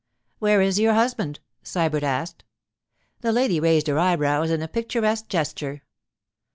'Where 0.39 0.63
is 0.63 0.79
your 0.79 0.95
husband?' 0.95 1.41
Sybert 1.63 2.01
asked. 2.01 2.43
The 3.19 3.31
lady 3.31 3.59
raised 3.59 3.85
her 3.85 3.99
eyebrows 3.99 4.49
in 4.49 4.63
a 4.63 4.67
picturesque 4.67 5.27
gesture. 5.27 5.83